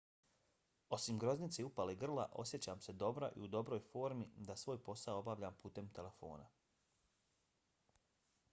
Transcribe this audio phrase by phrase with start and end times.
[0.95, 5.19] osim groznice i upale grla osjećam se dobro i u dobroj formi da svoj posao
[5.19, 6.47] obavljam putem telefona.